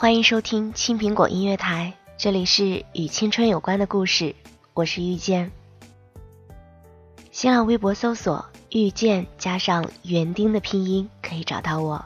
[0.00, 4.32] 欢迎收听青苹果音乐台，这里是与青春有关的故事，
[4.72, 5.50] 我是遇见。
[7.32, 12.04] 新浪微博搜索“遇见”加上园丁的拼音，可以找到我。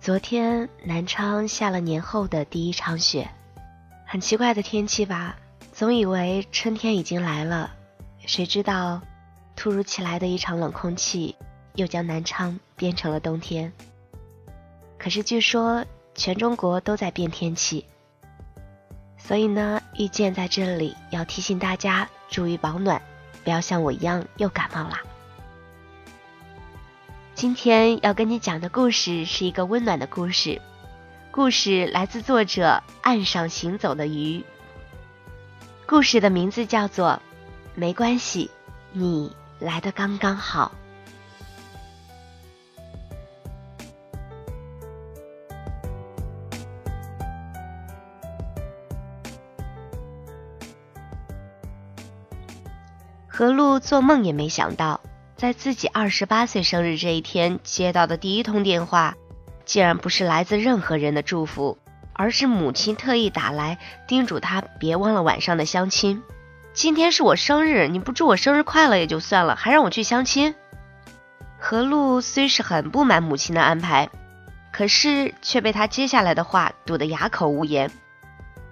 [0.00, 3.28] 昨天南昌下了年后的第一场雪，
[4.06, 5.34] 很奇怪的天气吧？
[5.72, 7.72] 总以为春天已经来了，
[8.24, 9.02] 谁知道
[9.56, 11.34] 突如其来的一场冷空气，
[11.74, 13.72] 又将南昌变成了冬天。
[14.96, 17.84] 可是据说全中国都在变天气，
[19.18, 23.02] 所以呢，遇见在这里要提醒大家注意保暖，
[23.42, 25.00] 不要像我一样又感冒啦。
[27.34, 30.62] 今天要跟你讲的故事是一个温暖的故事，
[31.32, 34.44] 故事来自作者岸上行走的鱼。
[35.86, 37.08] 故事的名字叫做
[37.74, 38.50] 《没关系，
[38.92, 40.72] 你来的刚刚好》。
[53.36, 55.00] 何璐做梦也没想到，
[55.36, 59.16] 在自己二十八岁生日这一天接到的第一通电话，
[59.64, 61.76] 竟然不是来自任何人的祝福，
[62.12, 66.22] 而是母亲特意打来叮嘱她别忘了晚上的相亲。
[66.74, 70.54] 今天是我生日，你不祝我生日快乐也就算了，还让我去相亲。
[71.58, 74.10] 何璐虽是很不满母亲的安排，
[74.72, 77.90] 可是却被他接下来的话堵得哑口无言。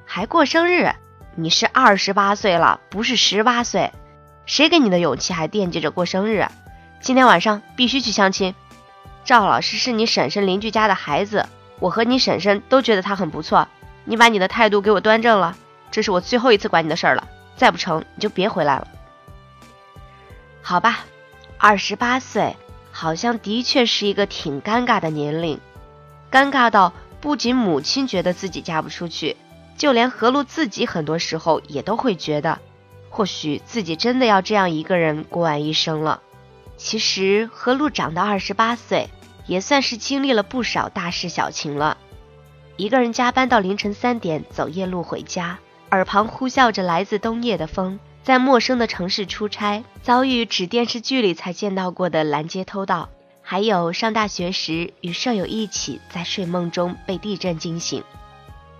[0.06, 0.92] 还过生日？
[1.34, 3.90] 你是二十八岁了，不是十八岁。
[4.44, 6.46] 谁给你的勇气还惦记着过生日？
[7.00, 8.54] 今天晚上必须去相亲。
[9.24, 11.46] 赵老师是你婶婶邻居家的孩子，
[11.78, 13.68] 我和你婶婶都觉得他很不错。
[14.04, 15.56] 你把你的态度给我端正了，
[15.92, 17.28] 这是我最后一次管你的事儿了。
[17.56, 18.88] 再不成，你就别回来了。
[20.60, 21.04] 好吧，
[21.56, 22.56] 二十八岁
[22.90, 25.60] 好像的确是一个挺尴尬的年龄，
[26.32, 29.36] 尴尬到不仅母亲觉得自己嫁不出去，
[29.76, 32.58] 就连何璐自己很多时候也都会觉得。
[33.12, 36.22] 或许自己真的要这样一个人过完一生了。
[36.78, 39.10] 其实何璐长到二十八岁，
[39.46, 41.98] 也算是经历了不少大事小情了。
[42.78, 45.58] 一个人加班到凌晨三点走夜路回家，
[45.90, 53.10] 耳旁呼啸着来自冬夜的风，在陌生的城市出差，遭遇只电视剧里才见到过的拦截偷盗，
[53.42, 58.02] 还有上大学时与舍友一起在睡梦中被地震惊醒。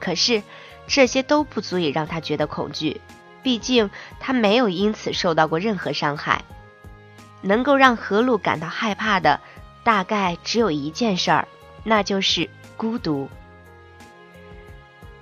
[0.01, 0.43] 可是
[0.87, 2.99] 这些都不足以让他觉得恐惧。
[3.43, 6.45] 毕竟他没有因此受到过任何伤害，
[7.41, 9.41] 能够让何璐感到害怕的，
[9.83, 11.49] 大概只有一件事儿，
[11.85, 13.29] 那就是孤独。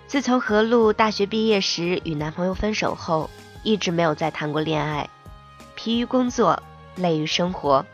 [0.06, 3.30] 自从何璐大学毕业时与男朋友分手后，
[3.62, 5.08] 一直没有再谈过恋爱，
[5.74, 6.62] 疲于工作，
[6.96, 7.86] 累于生活，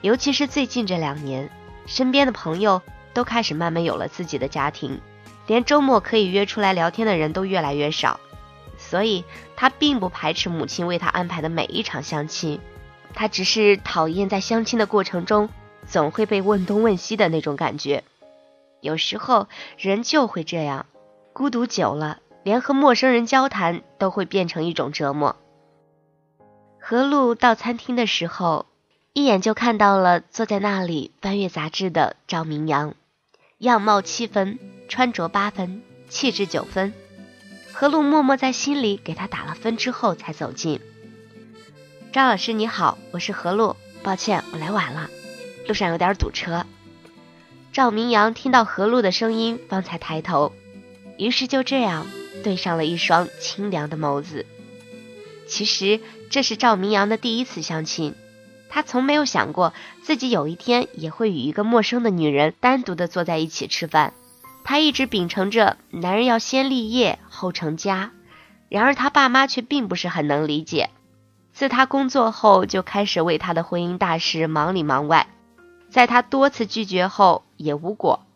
[0.00, 1.50] 尤其是最近这两年，
[1.84, 2.80] 身边的朋友
[3.12, 5.00] 都开始慢慢有了自己的家庭，
[5.46, 8.20] 连周末可以约出来聊天的人都越来越少。
[8.88, 9.24] 所以，
[9.54, 12.58] 他并不排斥母亲为他安排的每一场相亲，
[13.12, 15.50] 他只是讨厌在相亲的过程中
[15.86, 18.02] 总会被问东问西的那种感觉。
[18.80, 19.46] 有时候
[19.76, 20.86] 人就会这样，
[21.34, 25.36] 孤独久了，连和陌生人交谈都会变成一种折磨。
[26.80, 28.64] 何璐到餐厅的时候，
[29.12, 32.94] 一眼就看到了坐在那里翻阅杂志的赵明阳，
[33.58, 34.58] 样貌七分，
[34.88, 36.94] 穿着八分，气质九分。
[37.80, 40.80] 何璐默默在心里给他打了分之后，才走近。
[42.12, 45.08] 张老师你好，我是何璐，抱歉我来晚了，
[45.68, 46.66] 路上有点堵车。
[47.72, 50.52] 赵明阳听到何璐的声音，方才抬头，
[51.18, 52.08] 于是就这样
[52.42, 54.44] 对上了一双清凉的眸子。
[55.46, 58.16] 其实这是赵明阳的第一次相亲，
[58.68, 59.72] 他从没有想过
[60.02, 64.14] 自己有一天也会与一个陌生的女人单独的坐在一起吃饭。
[64.68, 68.12] 他一直秉承着男人要先立业后成家，
[68.68, 70.90] 然而他爸妈却并不是很能理解。
[71.54, 75.26] 自他工作后，就开始为他的婚姻大事忙里忙外。
[75.88, 78.26] 在他多次拒绝后也无果，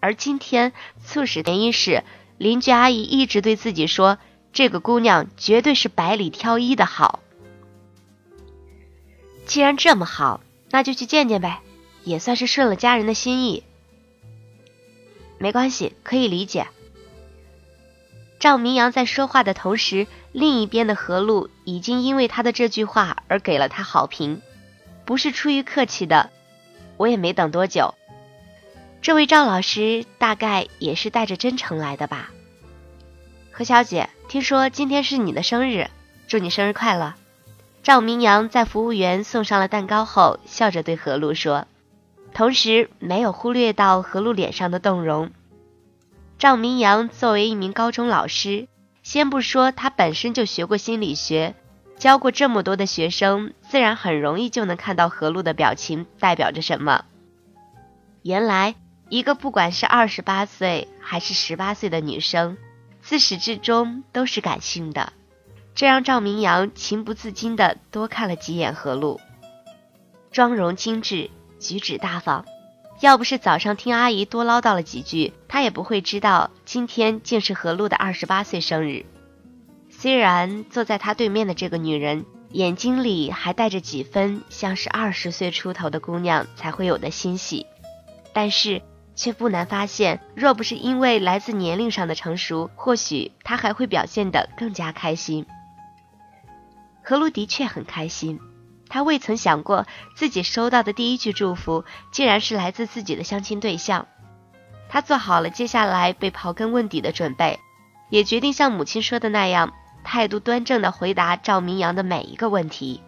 [0.00, 0.72] 而今天
[1.04, 2.04] 促使原因是
[2.38, 4.16] 邻居阿姨一直对自己说，
[4.54, 7.20] 这个姑娘绝对是百里挑一的好。
[9.44, 10.40] 既然这么好，
[10.70, 11.60] 那就去见见呗，
[12.02, 13.64] 也算是顺了家人的心意。
[15.42, 16.68] 没关系，可以理解。
[18.38, 24.40] 赵明阳在说话的同时，另一边的何璐已经因为他的这句话而给了他好评，
[25.04, 26.30] 不是出于客气的。
[26.96, 27.96] 我也没等多久，
[29.00, 32.30] 这位赵老师大概也是带着真诚来的吧。
[33.50, 35.90] 何小姐，听说今天是你的生日，
[36.28, 37.14] 祝你生日快乐。
[37.82, 41.66] 赵明阳在服务员送上了蛋糕后，笑着对何璐说，
[42.34, 45.30] 同时没有忽略到何璐脸上的动容。
[46.38, 48.68] 赵明阳作为一名高中老师，
[49.02, 51.54] 先不说他本身就学过心理学。
[51.98, 57.04] 教过这么多的学生，自然很容易就能看到何璐的表情代表着什么。
[58.22, 58.74] 原来，
[59.08, 62.56] 一个不管是二十八岁还是十八岁的女生，
[63.02, 65.12] 自始至终都是感性的，
[65.76, 69.20] 这让赵明阳情不自禁地多看了几眼何璐。
[70.32, 71.30] 妆容精致，
[71.62, 72.44] 举止大方，
[73.00, 79.06] 要不是早上听阿姨多唠叨了几句，他也不会知道今天竟是何璐的二十八岁生日。
[79.88, 87.66] 虽然坐在他对面的这个女人眼睛里还带着几分像是二十岁出头的姑娘才会有的欣喜，
[88.32, 88.82] 但是
[89.14, 95.46] 却不难发现，若不是因为来自年龄上的成熟，或许她还会表现得更加开心。
[97.04, 98.40] 何璐的确很开心，
[98.92, 104.06] 他未曾想过自己收到的第一句祝福竟然是来自自己的相亲对象，
[104.90, 107.58] 他做好了接下来被刨根问底的准备，
[108.10, 109.72] 也决定像母亲说的那样。
[110.04, 113.00] 态度端正的回答赵明阳的每一个问题。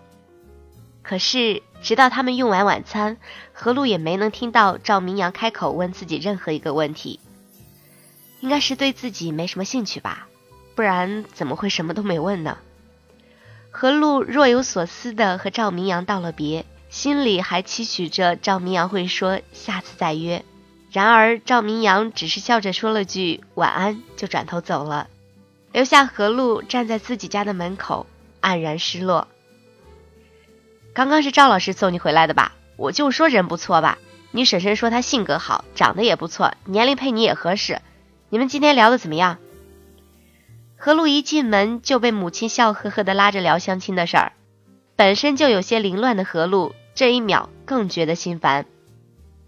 [1.02, 3.18] 可是，直到他们用完晚餐，
[3.52, 7.20] 何璐也没能听到赵明阳开口问自己任何一个问题。
[8.40, 10.28] 应该是对自己没什么兴趣吧，
[10.74, 12.56] 不然怎么会什么都没问呢？
[13.76, 20.44] 何露若有所思的和赵明阳道了别，心里还期许着赵明阳会说下次再约。
[20.92, 25.08] 然而，赵明阳只是笑着说了句晚安，就转头走了。
[25.72, 28.06] 留下何露站在自己家的门口，
[28.40, 29.26] 黯然失落。
[30.92, 32.52] 刚刚是赵老师送你回来的吧？
[32.76, 33.98] 我就说人不错吧。
[34.30, 37.82] 你婶婶说他性格好，长得也不错，年龄配你也合适。
[38.28, 39.38] 你们今天聊的怎么样？
[40.84, 44.32] 何璐一进门就被母亲笑呵呵的拉着聊相亲的事儿，
[44.96, 48.66] 本身就有些凌乱的何璐，这一秒更觉得心烦。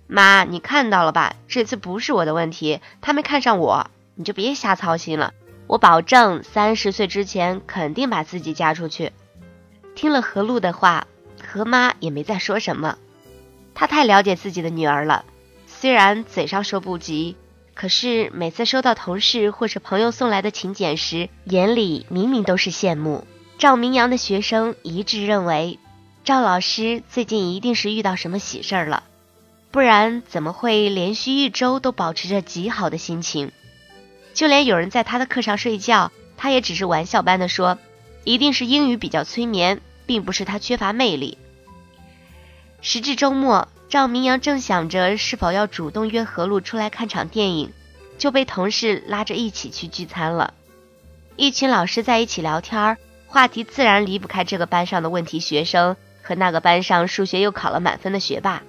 [0.06, 1.36] 妈，你看到了吧？
[1.46, 5.34] 这次不是我的问题，他没看上我，你就别瞎操心了。
[5.66, 9.12] 我保证，三十岁之前肯定把自己嫁出去。
[9.94, 11.06] 听了何璐的话，
[11.46, 12.96] 何妈也没再说什么。
[13.74, 15.26] 她太了解自己的女儿了，
[15.66, 17.36] 虽然嘴上说不急，
[17.76, 23.26] 可是每次收到同事或者朋友送来的请柬时，眼里明明都是羡慕。
[23.58, 25.78] 赵明阳的学生一致认为，
[26.24, 29.04] 赵老师最近一定是遇到什么喜事儿了，
[29.70, 33.52] 不然怎么会连续一周都保持着极好的心情？
[34.32, 37.78] 就连有人在他的课上睡觉，他也只是玩笑般的说
[38.24, 41.36] ：“一定是英语比较催眠，并不是他缺乏魅力。”
[42.80, 47.72] 时至周末，赵明阳正想着是否要主动约何璐出来看场电影，
[48.18, 50.54] 就被同事拉着一起去聚餐了。
[51.36, 58.62] 一群老师在一起聊天，话题自然离不开这个班上的问题学生和那个班上数学又考了满分的学霸。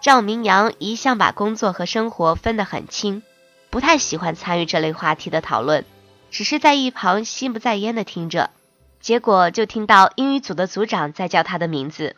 [0.00, 3.22] 赵明阳一向把工作和生活分得很清。
[3.70, 5.86] 不太喜欢参与这类话题的讨论，
[6.30, 8.50] 只是在一旁心不在焉的听着。
[9.00, 12.16] 结果就听到英语组的组长在叫他的名字：“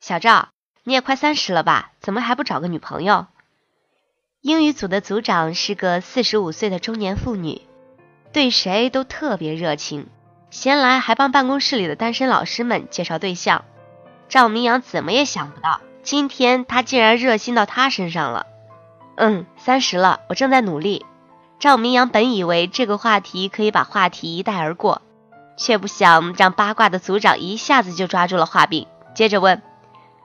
[0.00, 0.50] 小赵，
[0.84, 1.90] 你也快三十了吧？
[2.00, 3.26] 怎么还不找个女朋友？”
[4.40, 7.62] 英语组的组长是个四十五岁的中年妇女，
[8.32, 10.06] 对谁都特别热情，
[10.50, 13.64] 闲来还帮办公室里的单身老师们介绍对象。
[14.28, 18.46] 赵明阳怎么也想不到，今天他竟然热心到他身上了。
[19.16, 21.06] 嗯，三十了，我正在努力。
[21.58, 25.00] 赵明阳本以为这个话题可以把话题一带而过，
[25.56, 29.62] 却不想让八卦的组长一下子就抓住了话柄，接着问：“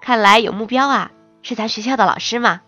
[0.01, 1.11] 看来有目标啊？
[1.41, 2.61] 是咱学校的老师吗？”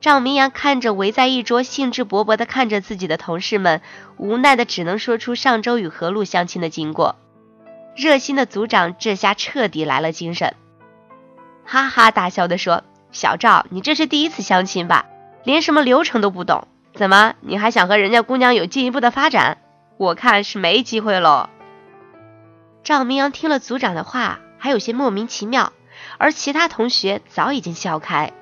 [0.00, 3.80] 赵明阳看着围在一桌兴致勃勃地看着自己的同事们，
[4.18, 7.16] 无奈的只能说出上周与何璐相亲的经过。
[7.96, 10.54] 热心的组长这下彻底来了精神，
[11.64, 15.06] 哈哈大笑的说：“小赵，你这是第一次相亲吧？
[15.44, 19.58] 连什么流程都不懂，怎么你还想和人家姑娘有进一步的发展？
[19.96, 21.48] 我看是没机会喽。”
[22.84, 25.72] 赵明阳听了组长的话，还有些莫名其妙，
[26.18, 28.32] 而其他同学早已经笑开。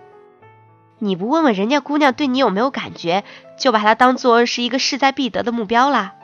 [0.98, 3.24] 你不问问人家姑娘对你有没有感觉，
[3.58, 6.14] 就把她当做是一个势在必得的目标啦？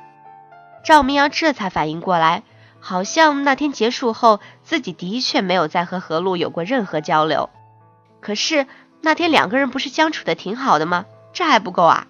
[0.85, 2.43] 赵明阳这才反应过来，
[2.79, 7.51] 好像那天结束后，自己的确没有再和何璐有过任何交流。
[8.21, 8.67] 可是
[9.03, 11.05] 那天两个人不是相处的挺好的吗？
[11.33, 12.07] 这还不够啊？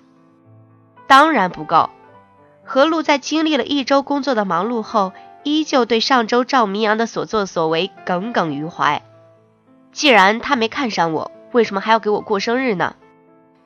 [1.06, 1.90] 当然不够。
[2.64, 9.02] 何璐在经历了一周工作的忙碌后，依旧对上周赵明阳的所作所为耿耿于怀。
[9.92, 12.94] 既然他没看上我，为什么还要给我过生日呢？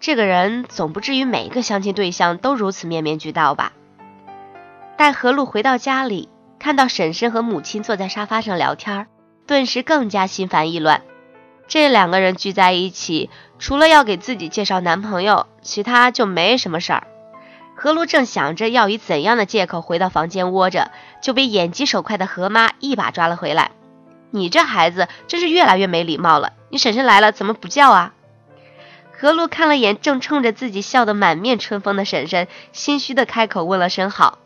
[0.01, 3.73] 这个人总不至于每一个相亲对象都如此面面俱到吧？
[4.97, 6.29] 待何璐回到家里，
[6.59, 9.07] 看到婶婶和母亲坐在沙发上聊天，
[9.47, 11.03] 顿时更加心烦意乱。
[11.67, 17.07] 这两个人聚在一起，除了要给自己介绍男朋友，其他就没什么事儿。
[17.75, 20.91] 何璐正想着要以怎样的借口回到房间窝着，
[21.21, 23.73] 就被眼疾手快的何妈一把抓了回来。
[24.35, 26.55] 你这孩子真是越来越没礼貌了！
[26.69, 28.15] 你婶婶来了怎么不叫啊？
[29.17, 34.41] 何璐看了眼正冲着自己笑得满面春风的婶婶，心虚的开口问了声好。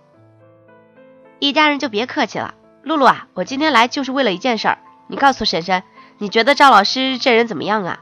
[1.39, 2.53] 一家人就别客气了，
[2.83, 4.79] 露露啊，我今天来就是为了一件事儿。
[5.07, 5.83] 你告诉婶婶，
[6.19, 8.01] 你觉得赵老师这人怎么样啊？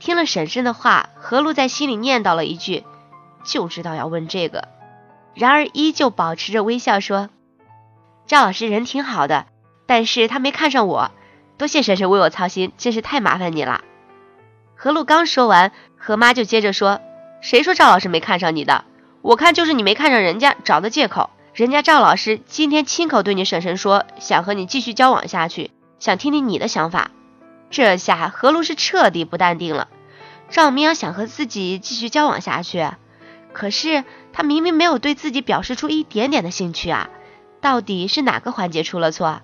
[0.00, 2.82] 听了婶婶的话，何璐在心里念叨了一句，
[3.44, 4.66] 就知道要问这个，
[5.32, 7.30] 然而依旧保持着微笑说
[8.26, 9.46] ：“赵老师人挺好的。”
[9.86, 11.10] 但是他没看上我，
[11.58, 13.82] 多谢婶婶为我操心，真是太麻烦你了。
[14.74, 17.00] 何璐刚说完，何妈就接着说
[17.40, 18.84] ：“谁说赵老师没看上你的？
[19.22, 21.30] 我看就是你没看上人家找的借口。
[21.54, 27.10] 人家赵老师今天亲口对你婶婶说，想和你继续交往下去，想听听你的想法。”
[27.70, 29.88] 这下何璐是彻底不淡定了。
[30.50, 32.88] 赵明阳想和自己继续交往下去，
[33.52, 37.08] 可是他明明没有对自己表示出一点点的兴趣啊！
[37.60, 39.40] 到底是哪个环节出了错？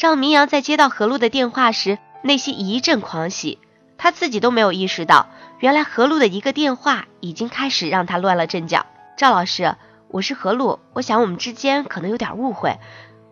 [0.00, 3.58] 赵明阳在接到何璐的电话时，内心一阵狂喜。
[3.98, 5.26] 他自己都没有意识到，
[5.58, 8.86] 原来何璐的一个电话已经开始让他乱了阵脚。
[9.18, 9.76] 赵老师，
[10.08, 12.78] 我是何璐，我想我们之间可能有点误会。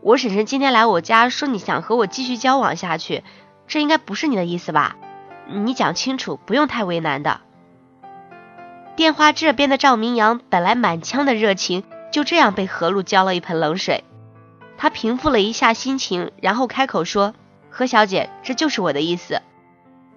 [0.03, 3.25] 我婶婶今天来我家说你想和我继续交往下去，
[3.67, 4.97] 这应该不是你的意思吧？
[5.49, 7.41] 你讲清楚，不用太为难的。
[8.95, 14.05] 电话这边的赵明阳本来满腔的热情，就这样被何璐浇了一盆冷水。
[14.79, 17.35] 他平复了一下心情，然后开口说
[17.69, 19.43] ：“何小姐，这就是我的意思。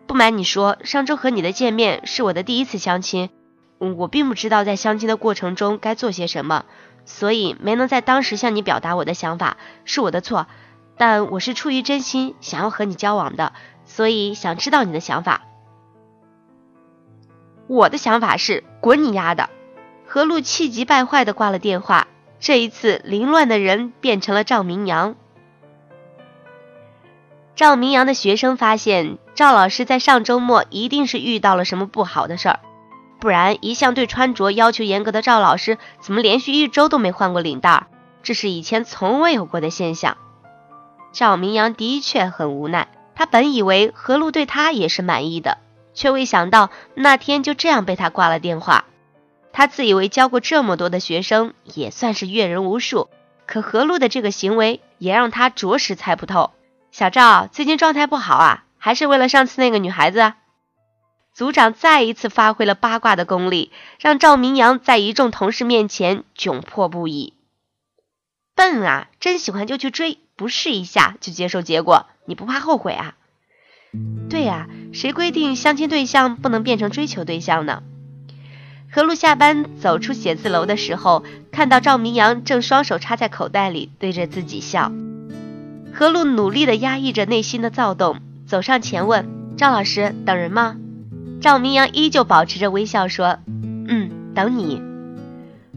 [0.06, 3.32] 不瞒你说，上周和你的见面是我的第一次相亲，
[3.80, 6.66] 我并不知道在相亲的过程中该做些什么，
[7.06, 10.46] 所以没能在当时向你表达我的想法，是我的错。
[10.96, 13.54] 但我是出于真心想要和你交往的，
[13.86, 15.42] 所以想知道你的想法。
[17.66, 19.50] 我的想法是滚你丫的！”
[20.06, 22.06] 何璐气急败坏的挂了电话。
[22.42, 25.16] 这一次，凌乱的人变成了赵明阳。
[27.56, 32.60] 赵明阳的学生发现，赵老师在上周末一定是遇到了什么不好的事儿，
[33.20, 37.86] 不然一向对穿着要求严格的赵老师，怎么连续一周都没换过领带？
[38.24, 40.18] 这是以前从未有过的现象。
[41.12, 45.60] 赵明阳的确很无奈，他本以为何璐对他也是满意的，
[45.94, 48.81] 却未想到那天就这样被他挂了电话。
[49.54, 53.10] 他自以为教过这么多的学生，也算是阅人无数。
[53.46, 56.52] 可何璐的这个行为也让他着实猜不透。
[56.92, 60.34] 小赵最近状态不好啊，还是为了上次那个女孩子？
[61.34, 67.34] 组长再一次发挥了八卦的功力，让赵明阳在一众同事面前窘迫不已。
[68.54, 73.16] 笨啊，真喜欢就去追，不试一下就接受结果，你不怕后悔啊？
[74.30, 77.84] 对呀，谁规定相亲对象不能变成追求对象呢？
[78.94, 84.92] 何璐下班走出写字楼的时候，看到赵明阳正双手插在口袋里对着自己笑。
[85.94, 90.76] 何璐努力地压抑着内心的躁动，走上前问：“赵老师，等人吗？”
[91.40, 93.40] 赵明阳依旧保持着微笑说
[93.88, 94.82] ：“嗯，等你。”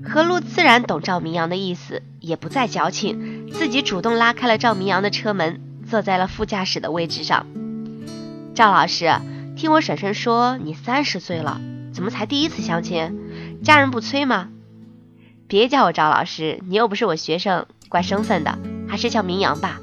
[0.05, 7.47] 何璐自然懂赵明阳的意思，也不再矫情，自己主动拉开了赵明阳的车门，坐在了副驾驶的位置上。
[8.57, 9.09] 赵老师，
[9.55, 11.61] 听我婶婶说你三十岁了。
[11.95, 13.63] 怎么才第一次相亲？
[13.63, 14.49] 家人不催吗？
[15.47, 18.59] 别叫我赵老师，你又不是我学生，怪生分的，
[18.89, 19.81] 还是叫明阳吧。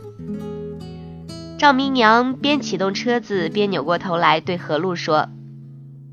[1.57, 5.29] 赵明阳边启动车子边扭过头来对何璐说：“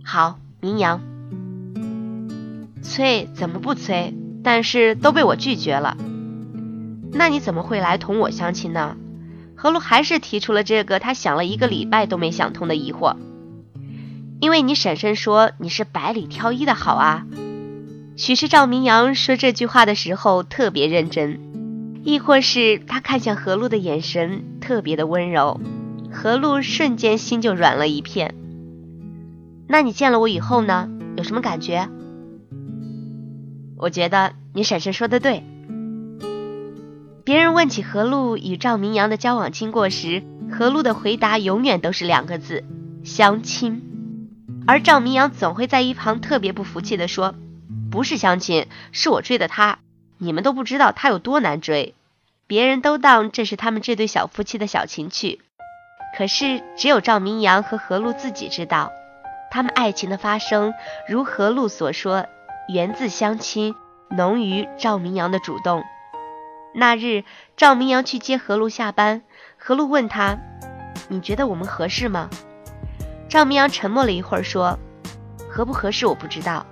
[0.05, 1.00] 好，明阳，
[2.81, 4.14] 催怎么不催？
[4.45, 5.97] 但是都被我拒绝了。
[7.12, 8.97] 那你怎么会来同我相亲呢？”
[9.57, 13.17] 何璐还是提出了这个他想了一个礼拜都没想通的疑惑。
[14.40, 17.26] 因为你婶婶说你是百里挑一的好啊。
[18.16, 21.38] 许是赵明阳说这句话的时候特别认真，
[22.04, 25.61] 亦或是他看向何璐的眼神特别的温柔，
[26.12, 28.35] 何璐瞬间心就软了一片。
[29.68, 31.88] 那你见了我以后呢，有什么感觉？
[33.76, 35.45] 我觉得你婶婶说的对。
[37.25, 42.64] 别人问起何璐与赵明阳的交往经过时，何璐的回答永远都是两个字：
[43.04, 43.83] 相亲。
[44.68, 47.34] 而赵明阳总会在一旁特别不服气地说。
[47.90, 49.78] 不是相亲，是我追的他。
[50.18, 51.94] 你们都不知道他有多难追，
[52.46, 55.40] 别人都当这是他们这对小夫妻的小情趣，
[56.18, 58.92] 可是只有赵明阳和何璐自己知道，
[59.50, 60.75] 他们爱情的发生，
[61.08, 62.26] 如何璐所说，
[62.68, 63.75] 源自相亲，
[64.10, 65.82] 浓于赵明阳的主动。
[66.75, 67.25] 那日，
[67.56, 69.22] 赵明阳去接何璐下班，
[69.56, 70.37] 何璐问他
[71.08, 72.28] ：“你觉得我们合适吗？”
[73.28, 74.78] 赵明阳沉默了一会儿，说
[75.50, 76.64] ：“合不合适我不知道。”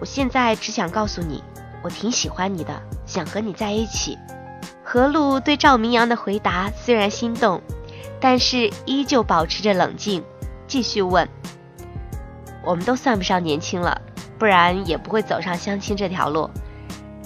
[0.00, 1.42] 我现在只想告诉你，
[1.82, 4.18] 我挺喜欢你的，想和你在一起。
[4.82, 7.62] 何璐对赵明阳的回答虽然心动，
[8.20, 10.22] 但是依旧保持着冷静，
[10.66, 11.26] 继续问
[12.62, 13.98] ：“我们都算不上年轻了，
[14.38, 16.50] 不然也不会走上相亲这条路。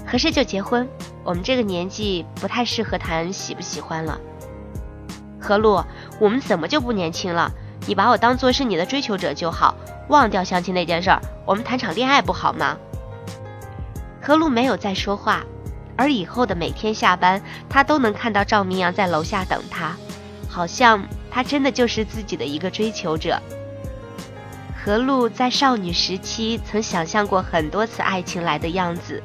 [0.06, 0.88] 合适就结婚，
[1.24, 4.20] 我们这个年纪不太适合谈喜不喜欢了。”
[5.40, 5.82] 何璐，
[6.20, 7.50] 我们怎么就不年轻了？
[7.88, 9.74] 你把我当做是你的追求者就好。
[10.08, 12.76] 忘掉相亲那件事儿，我们谈场恋爱不好吗？
[14.20, 15.42] 何璐没有再说话，
[15.96, 19.96] 而以后的每天下班，她都能看到赵明阳在楼下等她，
[20.50, 23.40] 好像他真的就是自己的一个追求者。
[24.84, 29.22] 何璐在少女时期曾想象过很多次爱情来的样子，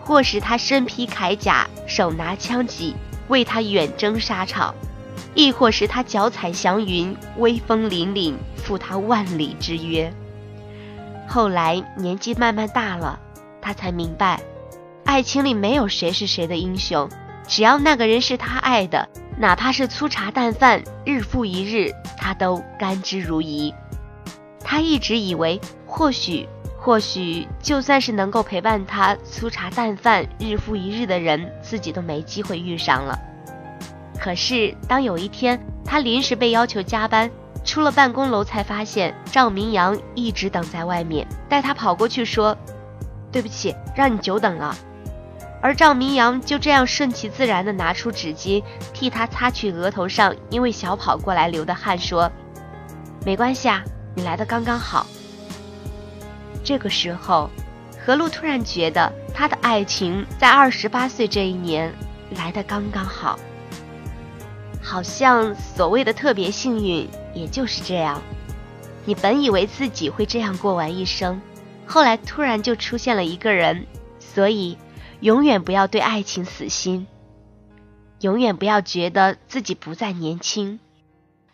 [0.00, 2.94] 或是他身披铠甲，手拿枪戟，
[3.28, 4.74] 为他远征沙场。
[5.36, 10.10] 亦或是他脚踩祥云，威风凛凛，赴他万里之约。
[11.28, 13.20] 后来年纪慢慢大了，
[13.60, 14.40] 他才明白，
[15.04, 17.06] 爱情里没有谁是谁的英雄，
[17.46, 23.74] 只要那个人是他爱的，哪怕是粗茶淡饭，日复一日，他都甘之如饴。
[24.64, 33.18] 他一直以为，或许，或许，就算是能够陪伴他粗茶淡饭、日复一日的人，自己都没机会遇上了。
[34.18, 37.30] 可是，当有一天他临时被要求加班，
[37.64, 42.56] 出了办公楼才发现赵明阳一直等在外面，带他跑过去说
[43.30, 44.74] ：“对不起，让你久等了。”
[45.62, 52.30] 而赵明阳就这样顺其自然地拿出纸巾替他擦去额头上因为小跑过来流的汗，说
[53.24, 53.82] ：“没关系啊，
[54.14, 55.06] 你来的刚刚好。”
[56.64, 57.50] 这个时候，
[58.04, 61.92] 何璐突然觉得他的爱情在二十八岁这一年
[62.36, 63.38] 来的刚刚好。
[64.88, 68.22] 好像所谓的特别幸运，也就是这样。
[69.04, 71.42] 你本以为自己会这样过完一生，
[71.84, 73.84] 后来突然就出现了一个人，
[74.20, 74.78] 所以
[75.18, 77.08] 永远不要对爱情死心，
[78.20, 80.78] 永远不要觉得自己不再年轻。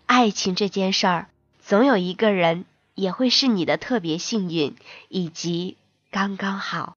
[0.05, 1.29] 爱情这件事儿，
[1.65, 4.77] 总有一个人也会是你的特别幸运，
[5.09, 5.79] 以及
[6.11, 6.97] 刚刚好。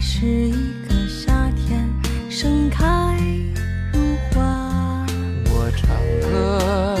[0.00, 0.52] 是一
[0.88, 1.88] 个夏天，
[2.30, 3.16] 盛开
[3.92, 5.04] 如花。
[5.46, 5.88] 我唱
[6.22, 6.97] 歌，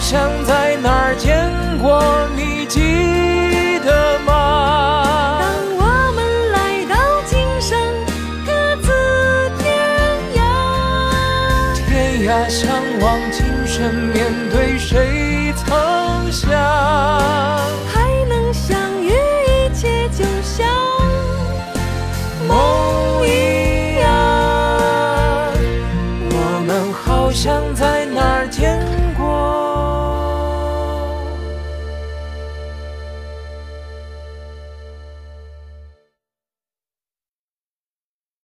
[0.00, 1.46] 像在哪儿见
[1.78, 2.02] 过，
[2.34, 2.64] 你